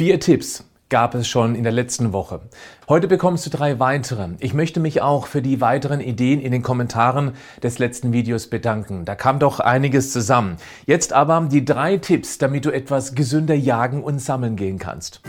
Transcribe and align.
Vier 0.00 0.18
Tipps 0.18 0.64
gab 0.88 1.14
es 1.14 1.28
schon 1.28 1.54
in 1.54 1.62
der 1.62 1.74
letzten 1.74 2.14
Woche. 2.14 2.40
Heute 2.88 3.06
bekommst 3.06 3.44
du 3.44 3.50
drei 3.50 3.78
weitere. 3.80 4.30
Ich 4.38 4.54
möchte 4.54 4.80
mich 4.80 5.02
auch 5.02 5.26
für 5.26 5.42
die 5.42 5.60
weiteren 5.60 6.00
Ideen 6.00 6.40
in 6.40 6.52
den 6.52 6.62
Kommentaren 6.62 7.32
des 7.62 7.78
letzten 7.78 8.14
Videos 8.14 8.46
bedanken. 8.46 9.04
Da 9.04 9.14
kam 9.14 9.38
doch 9.38 9.60
einiges 9.60 10.10
zusammen. 10.10 10.56
Jetzt 10.86 11.12
aber 11.12 11.46
die 11.52 11.66
drei 11.66 11.98
Tipps, 11.98 12.38
damit 12.38 12.64
du 12.64 12.70
etwas 12.70 13.14
gesünder 13.14 13.54
jagen 13.54 14.02
und 14.02 14.20
sammeln 14.20 14.56
gehen 14.56 14.78
kannst. 14.78 15.20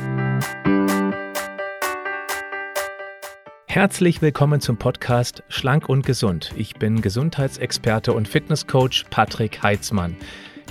Herzlich 3.67 4.21
willkommen 4.21 4.61
zum 4.61 4.77
Podcast 4.77 5.43
Schlank 5.49 5.89
und 5.89 6.05
Gesund. 6.05 6.53
Ich 6.55 6.75
bin 6.75 7.01
Gesundheitsexperte 7.01 8.13
und 8.13 8.29
Fitnesscoach 8.29 9.03
Patrick 9.09 9.63
Heitzmann. 9.63 10.15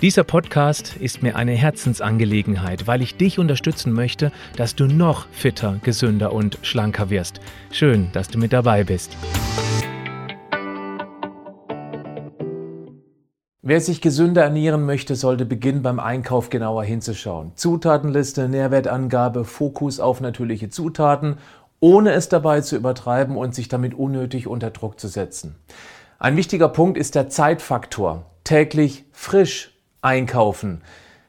Dieser 0.02 0.24
Podcast 0.24 0.96
ist 0.96 1.22
mir 1.22 1.36
eine 1.36 1.52
Herzensangelegenheit, 1.52 2.86
weil 2.86 3.02
ich 3.02 3.18
dich 3.18 3.38
unterstützen 3.38 3.92
möchte, 3.92 4.32
dass 4.56 4.74
du 4.74 4.86
noch 4.86 5.26
fitter, 5.30 5.78
gesünder 5.82 6.32
und 6.32 6.58
schlanker 6.62 7.10
wirst. 7.10 7.40
Schön, 7.70 8.08
dass 8.14 8.28
du 8.28 8.38
mit 8.38 8.54
dabei 8.54 8.82
bist. 8.82 9.14
Wer 13.60 13.82
sich 13.82 14.00
gesünder 14.00 14.42
ernähren 14.42 14.86
möchte, 14.86 15.16
sollte 15.16 15.44
beginnen 15.44 15.82
beim 15.82 16.00
Einkauf 16.00 16.48
genauer 16.48 16.84
hinzuschauen. 16.84 17.52
Zutatenliste, 17.56 18.48
Nährwertangabe, 18.48 19.44
Fokus 19.44 20.00
auf 20.00 20.22
natürliche 20.22 20.70
Zutaten, 20.70 21.36
ohne 21.78 22.12
es 22.12 22.30
dabei 22.30 22.62
zu 22.62 22.74
übertreiben 22.74 23.36
und 23.36 23.54
sich 23.54 23.68
damit 23.68 23.92
unnötig 23.92 24.46
unter 24.46 24.70
Druck 24.70 24.98
zu 24.98 25.08
setzen. 25.08 25.56
Ein 26.18 26.38
wichtiger 26.38 26.70
Punkt 26.70 26.96
ist 26.96 27.16
der 27.16 27.28
Zeitfaktor. 27.28 28.24
Täglich 28.44 29.04
frisch 29.12 29.76
einkaufen. 30.02 30.82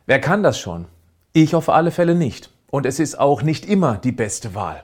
Wer 0.05 0.19
kann 0.19 0.43
das 0.43 0.59
schon? 0.59 0.85
Ich 1.33 1.55
auf 1.55 1.69
alle 1.69 1.91
Fälle 1.91 2.15
nicht. 2.15 2.49
Und 2.69 2.85
es 2.85 2.99
ist 2.99 3.19
auch 3.19 3.41
nicht 3.41 3.65
immer 3.65 3.97
die 3.97 4.11
beste 4.11 4.55
Wahl. 4.55 4.83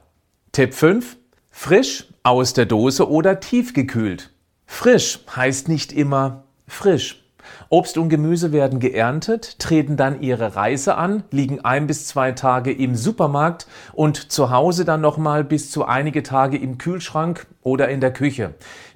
Tipp 0.51 0.73
5. 0.73 1.17
Frisch 1.49 2.07
aus 2.23 2.53
der 2.53 2.65
Dose 2.65 3.09
oder 3.09 3.39
tiefgekühlt. 3.39 4.31
Frisch 4.65 5.19
heißt 5.35 5.69
nicht 5.69 5.93
immer 5.93 6.43
frisch. 6.67 7.23
Obst 7.69 7.97
und 7.97 8.09
Gemüse 8.09 8.51
werden 8.51 8.79
geerntet, 8.79 9.59
treten 9.59 9.97
dann 9.97 10.21
ihre 10.21 10.55
Reise 10.55 10.95
an, 10.95 11.23
liegen 11.31 11.63
ein 11.63 11.87
bis 11.87 12.07
zwei 12.07 12.31
Tage 12.33 12.71
im 12.71 12.95
Supermarkt 12.95 13.67
und 13.93 14.31
zu 14.31 14.51
Hause 14.51 14.85
dann 14.85 15.01
nochmal 15.01 15.43
bis 15.43 15.71
zu 15.71 15.85
einige 15.85 16.23
Tage 16.23 16.57
im 16.57 16.77
Kühlschrank 16.77 17.47
oder 17.61 17.89
in 17.89 18.01
der 18.01 18.11
Küche. 18.13 18.53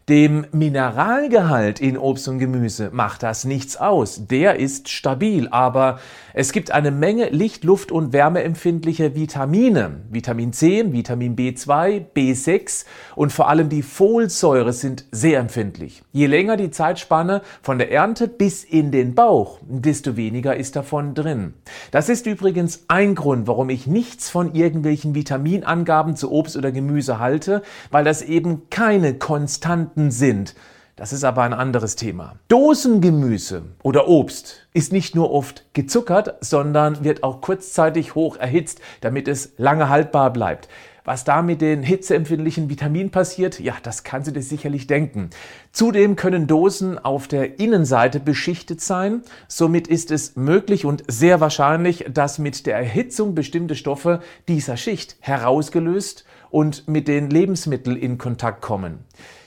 Dem 0.10 0.48
Mineralgehalt 0.52 1.80
in 1.80 1.96
Obst 1.96 2.28
und 2.28 2.40
Gemüse 2.40 2.90
macht 2.92 3.22
das 3.22 3.46
nichts 3.46 3.78
aus. 3.78 4.26
Der 4.28 4.60
ist 4.60 4.90
stabil, 4.90 5.48
aber 5.50 6.00
es 6.34 6.52
gibt 6.54 6.72
eine 6.72 6.90
Menge 6.90 7.30
licht-, 7.30 7.64
luft- 7.64 7.92
und 7.92 8.12
wärmeempfindliche 8.12 9.14
Vitamine. 9.14 10.02
Vitamin 10.10 10.54
C, 10.54 10.92
Vitamin 10.92 11.36
B2, 11.36 12.04
B6 12.16 12.86
und 13.16 13.32
vor 13.32 13.48
allem 13.48 13.70
die 13.70 13.84
Folsäure 13.84 14.74
sind 14.74 15.06
sehr 15.12 15.40
empfindlich. 15.40 16.02
Je 16.12 16.26
länger 16.26 16.58
die 16.58 16.72
Zeitspanne 16.72 17.42
von 17.62 17.78
der 17.78 17.92
Ernte 17.92 18.28
bis 18.28 18.64
in 18.64 18.92
den 18.92 19.14
Bauch, 19.14 19.60
desto 19.62 20.18
weniger 20.18 20.56
ist 20.56 20.76
davon 20.76 21.14
drin. 21.14 21.54
Das 21.92 22.10
ist 22.10 22.26
übrigens 22.26 22.86
ein 22.88 23.14
Grund, 23.14 23.46
warum 23.46 23.70
ich 23.70 23.86
nichts 23.86 24.32
von 24.32 24.56
irgendwelchen 24.56 25.14
Vitaminangaben 25.14 26.16
zu 26.16 26.32
Obst 26.32 26.58
oder 26.58 26.72
Gemüse 26.72 27.20
halte, 27.20 27.62
weil 27.92 28.04
das 28.04 28.24
eben 28.24 28.64
keine 28.72 29.14
konstanten 29.14 29.91
Produkten 29.92 30.12
sind. 30.12 30.56
Das 30.96 31.12
ist 31.12 31.24
aber 31.24 31.44
ein 31.44 31.54
anderes 31.54 31.96
Thema. 31.96 32.36
Dosengemüse 32.48 33.64
oder 33.84 34.08
Obst 34.08 34.68
ist 34.74 34.94
nicht 34.94 35.16
nur 35.16 35.32
oft 35.32 35.66
gezuckert, 35.74 36.36
sondern 36.42 37.04
wird 37.04 37.24
auch 37.24 37.42
kurzzeitig 37.42 38.16
hoch 38.16 38.38
erhitzt, 38.38 38.80
damit 39.02 39.28
es 39.28 39.54
lange 39.58 39.90
haltbar 39.90 40.32
bleibt. 40.32 40.70
Was 41.04 41.24
da 41.24 41.42
mit 41.42 41.62
den 41.62 41.82
hitzeempfindlichen 41.82 42.70
Vitaminen 42.70 43.10
passiert, 43.10 43.60
ja, 43.60 43.74
das 43.82 44.04
kannst 44.04 44.30
du 44.30 44.32
dir 44.32 44.44
sicherlich 44.44 44.86
denken. 44.88 45.32
Zudem 45.72 46.16
können 46.16 46.46
Dosen 46.46 47.00
auf 47.00 47.28
der 47.28 47.60
Innenseite 47.60 48.20
beschichtet 48.20 48.80
sein. 48.80 49.24
Somit 49.48 49.88
ist 49.88 50.12
es 50.12 50.36
möglich 50.36 50.86
und 50.86 51.04
sehr 51.08 51.42
wahrscheinlich, 51.42 52.06
dass 52.14 52.38
mit 52.38 52.66
der 52.66 52.78
Erhitzung 52.78 53.34
bestimmte 53.34 53.76
Stoffe 53.76 54.22
dieser 54.48 54.78
Schicht 54.78 55.18
herausgelöst 55.20 56.26
und 56.52 56.88
mit 56.88 57.08
den 57.08 57.30
Lebensmitteln 57.30 57.98
in 57.98 58.18
Kontakt 58.18 58.62
kommen. 58.62 59.00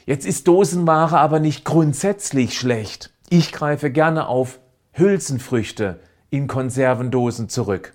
Jetzt 0.06 0.26
ist 0.26 0.48
Dosenware 0.48 1.18
aber 1.18 1.40
nicht 1.40 1.64
grundsätzlich 1.64 2.58
schlecht. 2.58 3.12
Ich 3.30 3.52
greife 3.52 3.90
gerne 3.90 4.26
auf 4.26 4.60
Hülsenfrüchte 4.92 6.00
in 6.30 6.46
Konservendosen 6.46 7.48
zurück 7.48 7.94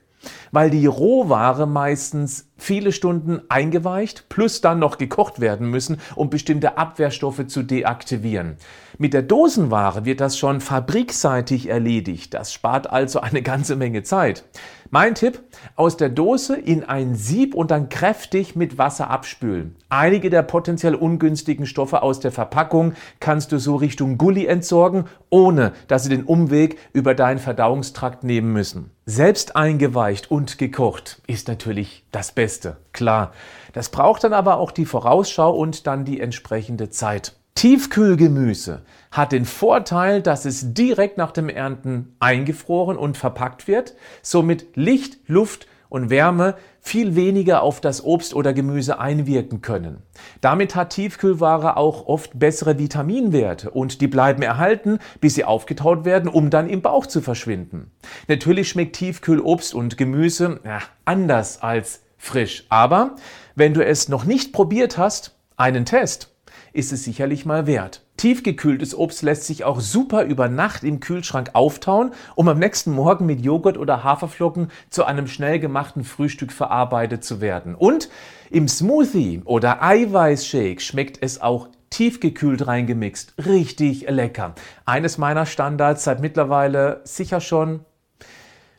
weil 0.51 0.69
die 0.69 0.85
Rohware 0.85 1.65
meistens 1.65 2.48
viele 2.61 2.91
Stunden 2.91 3.41
eingeweicht 3.49 4.29
plus 4.29 4.61
dann 4.61 4.79
noch 4.79 4.97
gekocht 4.97 5.39
werden 5.39 5.69
müssen, 5.69 5.99
um 6.15 6.29
bestimmte 6.29 6.77
Abwehrstoffe 6.77 7.47
zu 7.47 7.63
deaktivieren. 7.63 8.57
Mit 8.97 9.13
der 9.13 9.21
Dosenware 9.21 10.05
wird 10.05 10.19
das 10.19 10.37
schon 10.37 10.59
fabrikseitig 10.61 11.69
erledigt. 11.69 12.33
Das 12.33 12.51
spart 12.51 12.89
also 12.89 13.21
eine 13.21 13.41
ganze 13.41 13.75
Menge 13.75 14.03
Zeit. 14.03 14.43
Mein 14.91 15.13
Tipp, 15.13 15.43
aus 15.75 15.97
der 15.97 16.09
Dose 16.09 16.55
in 16.55 16.83
ein 16.83 17.13
Sieb 17.13 17.53
und 17.53 17.69
dann 17.69 17.89
kräftig 17.89 18.55
mit 18.55 18.79
Wasser 18.79 19.09
abspülen. 19.11 19.75
Einige 19.87 20.31
der 20.31 20.41
potenziell 20.41 20.95
ungünstigen 20.95 21.67
Stoffe 21.67 22.01
aus 22.01 22.19
der 22.19 22.31
Verpackung 22.31 22.93
kannst 23.19 23.51
du 23.51 23.59
so 23.59 23.75
Richtung 23.75 24.17
Gully 24.17 24.47
entsorgen, 24.47 25.05
ohne 25.29 25.73
dass 25.87 26.03
sie 26.03 26.09
den 26.09 26.23
Umweg 26.23 26.77
über 26.91 27.13
deinen 27.13 27.37
Verdauungstrakt 27.37 28.23
nehmen 28.23 28.51
müssen. 28.51 28.89
Selbst 29.05 29.55
eingeweicht 29.55 30.31
und 30.31 30.57
gekocht 30.57 31.21
ist 31.27 31.47
natürlich 31.47 32.03
das 32.11 32.31
Beste, 32.31 32.48
klar. 32.93 33.31
Das 33.73 33.89
braucht 33.89 34.23
dann 34.23 34.33
aber 34.33 34.57
auch 34.57 34.71
die 34.71 34.85
Vorausschau 34.85 35.55
und 35.55 35.87
dann 35.87 36.05
die 36.05 36.19
entsprechende 36.19 36.89
Zeit. 36.89 37.35
Tiefkühlgemüse 37.55 38.83
hat 39.11 39.31
den 39.31 39.45
Vorteil, 39.45 40.21
dass 40.21 40.45
es 40.45 40.73
direkt 40.73 41.17
nach 41.17 41.31
dem 41.31 41.49
Ernten 41.49 42.15
eingefroren 42.19 42.97
und 42.97 43.17
verpackt 43.17 43.67
wird, 43.67 43.95
somit 44.21 44.67
Licht, 44.75 45.17
Luft 45.27 45.67
und 45.89 46.09
Wärme 46.09 46.55
viel 46.79 47.15
weniger 47.15 47.61
auf 47.61 47.81
das 47.81 48.03
Obst 48.03 48.33
oder 48.33 48.53
Gemüse 48.53 48.99
einwirken 48.99 49.61
können. 49.61 50.03
Damit 50.39 50.75
hat 50.75 50.91
Tiefkühlware 50.91 51.75
auch 51.77 52.07
oft 52.07 52.39
bessere 52.39 52.79
Vitaminwerte 52.79 53.71
und 53.71 53.99
die 53.99 54.07
bleiben 54.07 54.41
erhalten, 54.41 54.99
bis 55.19 55.35
sie 55.35 55.43
aufgetaut 55.43 56.05
werden, 56.05 56.29
um 56.29 56.49
dann 56.49 56.69
im 56.69 56.81
Bauch 56.81 57.05
zu 57.05 57.21
verschwinden. 57.21 57.91
Natürlich 58.27 58.69
schmeckt 58.69 58.95
Tiefkühlobst 58.95 59.73
und 59.73 59.97
Gemüse 59.97 60.61
ja, 60.63 60.79
anders 61.05 61.61
als 61.61 62.03
frisch, 62.19 62.65
aber 62.69 63.15
wenn 63.55 63.73
du 63.73 63.83
es 63.83 64.09
noch 64.09 64.25
nicht 64.25 64.53
probiert 64.53 64.99
hast, 64.99 65.35
einen 65.57 65.85
Test 65.85 66.29
ist 66.71 66.91
es 66.93 67.03
sicherlich 67.03 67.45
mal 67.45 67.65
wert. 67.65 68.03
Tiefgekühltes 68.17 68.95
Obst 68.95 69.21
lässt 69.21 69.45
sich 69.45 69.63
auch 69.63 69.79
super 69.79 70.23
über 70.23 70.49
Nacht 70.49 70.83
im 70.83 70.99
Kühlschrank 70.99 71.51
auftauen, 71.53 72.11
um 72.35 72.47
am 72.47 72.59
nächsten 72.59 72.91
Morgen 72.91 73.25
mit 73.25 73.41
Joghurt 73.41 73.77
oder 73.77 74.03
Haferflocken 74.03 74.69
zu 74.89 75.05
einem 75.05 75.27
schnell 75.27 75.59
gemachten 75.59 76.03
Frühstück 76.03 76.51
verarbeitet 76.51 77.23
zu 77.23 77.41
werden. 77.41 77.75
Und 77.75 78.09
im 78.49 78.67
Smoothie 78.67 79.41
oder 79.45 79.81
Eiweißshake 79.81 80.81
schmeckt 80.81 81.23
es 81.23 81.41
auch 81.41 81.69
tiefgekühlt 81.89 82.67
reingemixt. 82.67 83.33
Richtig 83.45 84.09
lecker. 84.09 84.53
Eines 84.85 85.17
meiner 85.17 85.45
Standards 85.45 86.03
seit 86.03 86.19
mittlerweile 86.19 87.01
sicher 87.05 87.41
schon 87.41 87.85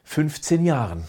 15 0.04 0.64
Jahren. 0.64 1.04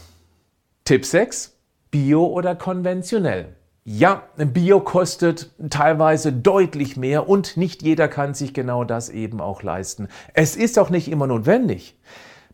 Tipp 0.85 1.05
6. 1.05 1.57
Bio 1.91 2.25
oder 2.25 2.55
konventionell? 2.55 3.49
Ja, 3.83 4.23
Bio 4.37 4.79
kostet 4.79 5.51
teilweise 5.69 6.31
deutlich 6.31 6.95
mehr 6.95 7.27
und 7.27 7.57
nicht 7.57 7.83
jeder 7.83 8.07
kann 8.07 8.33
sich 8.33 8.53
genau 8.53 8.85
das 8.85 9.09
eben 9.09 9.41
auch 9.41 9.61
leisten. 9.61 10.07
Es 10.33 10.55
ist 10.55 10.79
auch 10.79 10.89
nicht 10.89 11.11
immer 11.11 11.27
notwendig. 11.27 11.97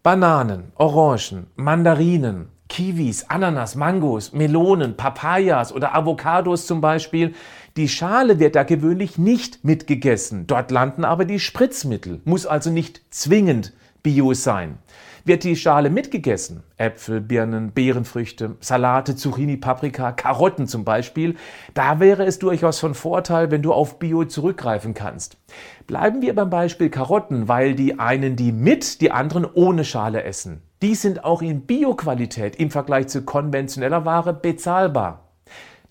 Bananen, 0.02 0.72
Orangen, 0.76 1.48
Mandarinen, 1.56 2.48
Kiwis, 2.68 3.26
Ananas, 3.30 3.76
Mangos, 3.76 4.34
Melonen, 4.34 4.98
Papayas 4.98 5.72
oder 5.72 5.96
Avocados 5.96 6.66
zum 6.66 6.82
Beispiel. 6.82 7.36
Die 7.76 7.90
Schale 7.90 8.40
wird 8.40 8.56
da 8.56 8.64
gewöhnlich 8.64 9.20
nicht 9.20 9.64
mitgegessen. 9.64 10.48
Dort 10.48 10.72
landen 10.72 11.06
aber 11.06 11.26
die 11.26 11.40
Spritzmittel. 11.40 12.22
Muss 12.26 12.48
also 12.48 12.72
nicht 12.72 13.02
zwingend 13.12 13.74
Bio 14.04 14.34
sein. 14.34 14.78
Wird 15.26 15.44
die 15.44 15.58
Schale 15.58 15.90
mitgegessen, 15.90 16.64
Äpfel, 16.78 17.20
Birnen, 17.20 17.74
Beerenfrüchte, 17.74 18.56
Salate, 18.62 19.18
Zucchini, 19.18 19.58
Paprika, 19.58 20.14
Karotten 20.14 20.68
zum 20.68 20.86
Beispiel, 20.86 21.36
da 21.74 22.00
wäre 22.00 22.26
es 22.26 22.40
durchaus 22.40 22.80
von 22.80 22.94
Vorteil, 22.94 23.52
wenn 23.52 23.62
du 23.62 23.74
auf 23.74 24.00
Bio 24.00 24.24
zurückgreifen 24.24 24.94
kannst. 24.94 25.38
Bleiben 25.86 26.22
wir 26.22 26.34
beim 26.34 26.50
Beispiel 26.50 26.90
Karotten, 26.90 27.50
weil 27.50 27.76
die 27.76 28.00
einen 28.00 28.38
die 28.38 28.54
mit, 28.54 29.02
die 29.02 29.12
anderen 29.12 29.46
ohne 29.46 29.84
Schale 29.84 30.24
essen. 30.24 30.62
Die 30.82 30.96
sind 30.96 31.26
auch 31.26 31.42
in 31.42 31.62
Bio-Qualität 31.62 32.56
im 32.56 32.72
Vergleich 32.72 33.08
zu 33.08 33.24
konventioneller 33.24 34.06
Ware 34.06 34.34
bezahlbar. 34.34 35.32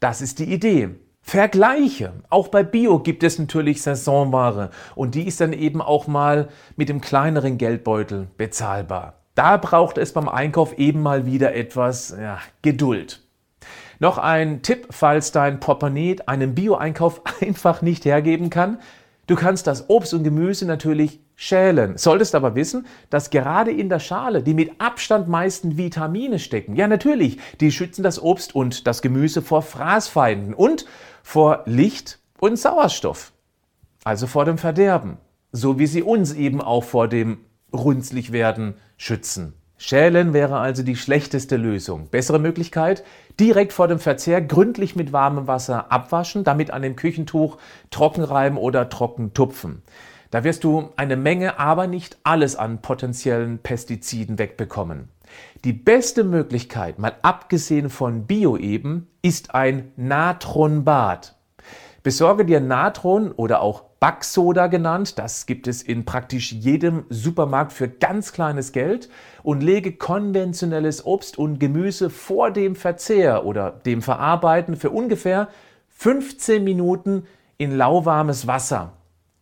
Das 0.01 0.23
ist 0.23 0.39
die 0.39 0.53
Idee. 0.53 0.91
Vergleiche. 1.29 2.13
Auch 2.31 2.47
bei 2.47 2.63
Bio 2.63 3.01
gibt 3.01 3.25
es 3.25 3.37
natürlich 3.41 3.83
Saisonware 3.83 4.71
und 4.95 5.17
die 5.17 5.27
ist 5.27 5.41
dann 5.41 5.53
eben 5.53 5.83
auch 5.83 6.07
mal 6.07 6.49
mit 6.77 6.89
dem 6.89 7.01
kleineren 7.01 7.59
Geldbeutel 7.59 8.29
bezahlbar. 8.37 9.15
Da 9.35 9.57
braucht 9.57 9.99
es 9.99 10.13
beim 10.13 10.29
Einkauf 10.29 10.79
eben 10.79 11.03
mal 11.03 11.27
wieder 11.27 11.53
etwas 11.53 12.17
ja, 12.17 12.39
Geduld. 12.63 13.23
Noch 13.99 14.19
ein 14.19 14.63
Tipp, 14.63 14.87
falls 14.91 15.33
dein 15.33 15.59
Portemonnaie 15.59 16.19
einen 16.27 16.55
Bio-Einkauf 16.55 17.23
einfach 17.41 17.83
nicht 17.83 18.05
hergeben 18.05 18.49
kann. 18.49 18.79
Du 19.27 19.35
kannst 19.35 19.67
das 19.67 19.91
Obst 19.91 20.15
und 20.15 20.23
Gemüse 20.23 20.67
natürlich 20.67 21.21
schälen. 21.35 21.99
Solltest 21.99 22.35
aber 22.37 22.55
wissen, 22.55 22.87
dass 23.11 23.31
gerade 23.31 23.73
in 23.73 23.89
der 23.89 23.99
Schale 23.99 24.43
die 24.43 24.55
mit 24.55 24.81
Abstand 24.81 25.29
meisten 25.29 25.77
Vitamine 25.77 26.39
stecken. 26.39 26.77
Ja, 26.77 26.87
natürlich, 26.87 27.39
die 27.61 27.73
schützen 27.73 28.05
das 28.05 28.23
Obst 28.23 28.55
und 28.55 28.87
das 28.87 29.03
Gemüse 29.03 29.43
vor 29.43 29.63
Fraßfeinden 29.63 30.55
und 30.55 30.87
vor 31.25 31.63
Licht 31.67 32.21
und 32.39 32.57
Sauerstoff. 32.57 33.33
Also 34.05 34.29
vor 34.29 34.45
dem 34.45 34.59
Verderben. 34.59 35.17
So 35.51 35.79
wie 35.79 35.87
sie 35.87 36.03
uns 36.03 36.33
eben 36.33 36.61
auch 36.61 36.85
vor 36.85 37.09
dem 37.09 37.39
Runzligwerden 37.73 38.75
schützen. 38.97 39.55
Schälen 39.79 40.33
wäre 40.33 40.59
also 40.59 40.83
die 40.83 40.97
schlechteste 40.97 41.57
Lösung. 41.57 42.09
Bessere 42.09 42.39
Möglichkeit, 42.39 43.05
direkt 43.39 43.75
vor 43.75 43.89
dem 43.89 43.99
Verzehr 43.99 44.41
gründlich 44.41 44.97
mit 44.97 45.13
warmem 45.13 45.47
Wasser 45.47 45.93
abwaschen, 45.93 46.45
damit 46.45 46.71
an 46.71 46.83
dem 46.83 46.97
Küchentuch 46.97 47.59
trocken 47.91 48.25
reiben 48.25 48.57
oder 48.57 48.89
trocken 48.89 49.35
tupfen. 49.35 49.83
Da 50.31 50.45
wirst 50.45 50.65
du 50.65 50.91
eine 50.97 51.17
Menge, 51.17 51.59
aber 51.59 51.87
nicht 51.87 52.19
alles 52.23 52.57
an 52.57 52.81
potenziellen 52.81 53.59
Pestiziden 53.59 54.39
wegbekommen. 54.39 55.11
Die 55.65 55.73
beste 55.73 56.25
Möglichkeit, 56.25 56.99
mal 56.99 57.15
abgesehen 57.23 57.91
von 57.91 58.27
Bio 58.27 58.57
eben, 58.57 59.09
ist 59.23 59.55
ein 59.55 59.93
Natronbad. 59.97 61.37
Besorge 62.03 62.45
dir 62.45 62.61
Natron 62.61 63.33
oder 63.33 63.61
auch 63.61 63.86
Backsoda 64.01 64.67
genannt. 64.67 65.19
Das 65.19 65.47
gibt 65.47 65.67
es 65.67 65.83
in 65.83 66.05
praktisch 66.05 66.53
jedem 66.53 67.05
Supermarkt 67.09 67.73
für 67.73 67.89
ganz 67.89 68.33
kleines 68.33 68.73
Geld 68.73 69.09
und 69.43 69.63
lege 69.63 69.93
konventionelles 69.93 71.05
Obst 71.07 71.39
und 71.39 71.59
Gemüse 71.59 72.11
vor 72.11 72.51
dem 72.51 72.77
Verzehr 72.77 73.45
oder 73.47 73.71
dem 73.71 74.03
Verarbeiten 74.03 74.77
für 74.77 74.91
ungefähr 74.91 75.49
15 75.91 76.63
Minuten 76.63 77.27
in 77.57 77.77
lauwarmes 77.77 78.47
Wasser. 78.47 78.93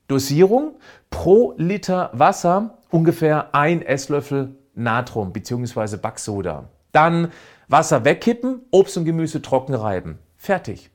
Dosierung 0.07 0.77
pro 1.11 1.55
Liter 1.57 2.11
Wasser 2.13 2.79
ungefähr 2.91 3.55
ein 3.55 3.83
Esslöffel 3.83 4.55
Natron 4.75 5.33
bzw. 5.33 5.97
Backsoda. 5.97 6.69
Dann 6.93 7.33
Wasser 7.69 8.05
wegkippen, 8.05 8.63
Obst 8.71 8.97
und 8.97 9.05
Gemüse 9.05 9.43
trocken 9.43 9.75
reiben. 9.75 10.19
Fertig. 10.37 10.91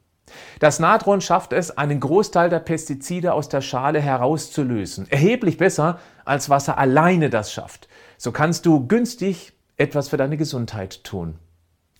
Das 0.59 0.79
Natron 0.79 1.21
schafft 1.21 1.53
es, 1.53 1.77
einen 1.77 1.99
Großteil 1.99 2.49
der 2.49 2.59
Pestizide 2.59 3.33
aus 3.33 3.49
der 3.49 3.61
Schale 3.61 3.99
herauszulösen. 4.01 5.07
Erheblich 5.09 5.57
besser, 5.57 5.99
als 6.25 6.49
Wasser 6.49 6.77
alleine 6.77 7.29
das 7.29 7.51
schafft. 7.51 7.87
So 8.17 8.31
kannst 8.31 8.65
du 8.65 8.87
günstig 8.87 9.53
etwas 9.77 10.09
für 10.09 10.17
deine 10.17 10.37
Gesundheit 10.37 11.03
tun. 11.03 11.35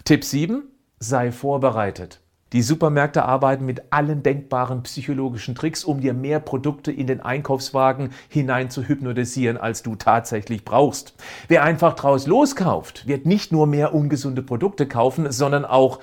Tipp 0.04 0.24
7. 0.24 0.64
Sei 1.00 1.32
vorbereitet. 1.32 2.20
Die 2.52 2.64
Supermärkte 2.64 3.26
arbeiten 3.26 3.64
mit 3.66 3.84
allen 3.92 4.24
denkbaren 4.24 4.82
psychologischen 4.82 5.54
Tricks, 5.54 5.84
um 5.84 6.02
dir 6.02 6.16
mehr 6.16 6.40
Produkte 6.40 6.92
in 6.92 7.06
den 7.06 7.22
Einkaufswagen 7.22 8.10
hinein 8.28 8.72
zu 8.72 8.88
hypnotisieren, 8.88 9.58
als 9.58 9.84
du 9.84 9.96
tatsächlich 9.96 10.66
brauchst. 10.66 11.14
Wer 11.48 11.64
einfach 11.64 11.94
draus 11.94 12.26
loskauft, 12.26 13.08
wird 13.08 13.28
nicht 13.28 13.52
nur 13.52 13.68
mehr 13.68 13.94
ungesunde 13.94 14.42
Produkte 14.42 14.88
kaufen, 14.88 15.32
sondern 15.32 15.64
auch 15.64 16.00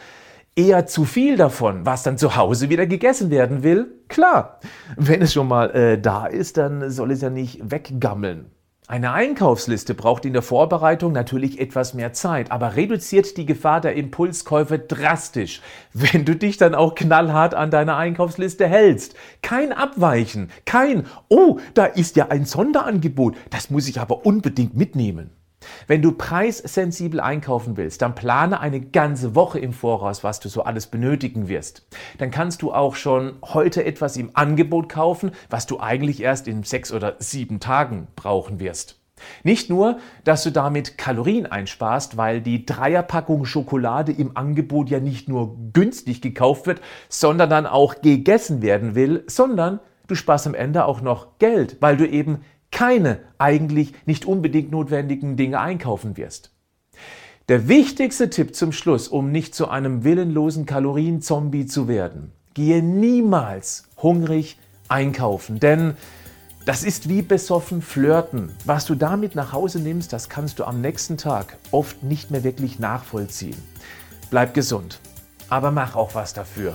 eher 0.57 0.87
zu 0.87 1.05
viel 1.05 1.37
davon, 1.37 1.87
was 1.87 2.03
dann 2.03 2.19
zu 2.19 2.35
Hause 2.35 2.71
wieder 2.71 2.87
gegessen 2.87 3.31
werden 3.31 3.63
will. 3.63 4.03
Klar, 4.09 4.59
wenn 4.97 5.23
es 5.23 5.33
schon 5.33 5.49
mal 5.49 5.71
äh, 5.71 6.01
da 6.01 6.27
ist, 6.27 6.57
dann 6.57 6.91
soll 6.91 7.13
es 7.13 7.21
ja 7.21 7.31
nicht 7.31 7.71
weggammeln. 7.71 8.51
Eine 8.89 9.13
Einkaufsliste 9.13 9.95
braucht 9.95 10.25
in 10.25 10.33
der 10.33 10.43
Vorbereitung 10.43 11.13
natürlich 11.13 11.59
etwas 11.59 11.93
mehr 11.93 12.13
Zeit, 12.13 12.53
aber 12.53 12.77
reduziert 12.77 13.37
die 13.37 13.45
Gefahr 13.45 13.81
der 13.81 13.97
Impulskäufe 13.97 14.79
drastisch, 14.79 15.61
wenn 15.93 16.25
du 16.25 16.37
dich 16.37 16.57
dann 16.57 16.75
auch 16.75 16.95
knallhart 16.95 17.55
an 17.55 17.73
deine 17.73 17.97
Einkaufsliste 17.97 18.69
hältst. 18.69 19.15
Kein 19.43 19.73
Abweichen, 19.73 20.51
kein, 20.65 21.07
oh, 21.29 21.59
da 21.75 21.85
ist 21.85 22.15
ja 22.15 22.29
ein 22.29 22.45
Sonderangebot, 22.45 23.37
das 23.51 23.71
muss 23.71 23.89
ich 23.89 24.01
aber 24.01 24.25
unbedingt 24.25 24.77
mitnehmen. 24.77 25.31
Wenn 25.87 26.03
du 26.03 26.13
preissensibel 26.13 27.21
einkaufen 27.21 27.77
willst, 27.77 28.03
dann 28.03 28.15
plane 28.15 28.61
eine 28.61 28.81
ganze 28.81 29.35
Woche 29.35 29.59
im 29.59 29.73
Voraus, 29.73 30.25
was 30.25 30.41
du 30.41 30.49
so 30.49 30.63
alles 30.63 30.87
benötigen 30.87 31.49
wirst. 31.49 31.87
Dann 32.19 32.31
kannst 32.31 32.63
du 32.63 32.73
auch 32.73 32.95
schon 32.97 33.37
heute 33.43 33.85
etwas 33.85 34.17
im 34.17 34.31
Angebot 34.35 34.89
kaufen, 34.89 35.31
was 35.51 35.67
du 35.67 35.81
eigentlich 35.81 36.23
erst 36.23 36.49
in 36.49 36.63
sechs 36.63 36.93
oder 36.93 37.17
sieben 37.19 37.61
Tagen 37.61 38.09
brauchen 38.17 38.61
wirst. 38.61 39.01
Nicht 39.43 39.71
nur, 39.71 39.99
dass 40.25 40.43
du 40.43 40.51
damit 40.51 40.99
Kalorien 40.99 41.47
einsparst, 41.47 42.17
weil 42.17 42.41
die 42.41 42.67
Dreierpackung 42.67 43.47
Schokolade 43.47 44.13
im 44.13 44.37
Angebot 44.37 44.91
ja 44.91 45.01
nicht 45.01 45.29
nur 45.29 45.57
günstig 45.73 46.21
gekauft 46.21 46.67
wird, 46.67 46.81
sondern 47.09 47.49
dann 47.49 47.67
auch 47.67 48.03
gegessen 48.03 48.61
werden 48.61 48.95
will, 48.95 49.25
sondern 49.27 49.81
du 50.07 50.15
sparst 50.15 50.47
am 50.47 50.55
Ende 50.55 50.85
auch 50.85 51.01
noch 51.01 51.39
Geld, 51.39 51.79
weil 51.81 51.97
du 51.97 52.07
eben 52.07 52.43
keine 52.77 53.21
eigentlich 53.39 53.95
nicht 54.05 54.27
unbedingt 54.27 54.71
notwendigen 54.71 55.39
Dinge 55.39 55.59
einkaufen 55.61 56.19
wirst. 56.19 56.51
Der 57.49 57.69
wichtigste 57.69 58.29
Tipp 58.29 58.55
zum 58.55 58.71
Schluss, 58.73 59.09
um 59.09 59.33
nicht 59.33 59.55
zu 59.55 59.69
einem 59.69 60.05
willenlosen 60.05 60.67
Kalorienzombie 60.67 61.65
zu 61.65 61.89
werden, 61.89 62.33
gehe 62.53 62.83
niemals 62.83 63.85
hungrig 63.97 64.59
einkaufen, 64.89 65.59
denn 65.59 65.97
das 66.67 66.85
ist 66.85 67.09
wie 67.09 67.23
besoffen 67.23 67.81
flirten. 67.81 68.53
Was 68.67 68.85
du 68.85 68.95
damit 68.95 69.37
nach 69.37 69.55
Hause 69.55 69.81
nimmst, 69.81 70.13
das 70.13 70.29
kannst 70.29 70.59
du 70.59 70.65
am 70.65 70.83
nächsten 70.83 71.17
Tag 71.17 71.57
oft 71.71 72.03
nicht 72.03 72.31
mehr 72.31 72.45
wirklich 72.45 72.79
nachvollziehen. 72.79 73.57
Bleib 74.29 74.53
gesund, 74.53 75.01
aber 75.49 75.71
mach 75.71 75.97
auch 75.97 76.15
was 76.15 76.35
dafür. 76.35 76.75